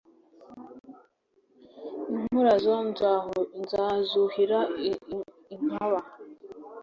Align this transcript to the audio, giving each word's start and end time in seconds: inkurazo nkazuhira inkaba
inkurazo 2.17 2.75
nkazuhira 3.61 4.59
inkaba 5.55 5.99